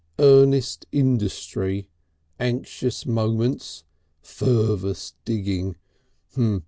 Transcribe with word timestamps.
Earnest 0.17 0.87
industry. 0.91 1.87
Anxious 2.39 3.05
moments. 3.05 3.83
Fervous 4.23 5.13
digging. 5.25 5.75